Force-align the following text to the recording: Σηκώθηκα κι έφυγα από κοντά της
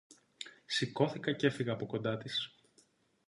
Σηκώθηκα 0.65 1.31
κι 1.33 1.45
έφυγα 1.45 1.73
από 1.73 1.85
κοντά 1.85 2.17
της 2.17 2.55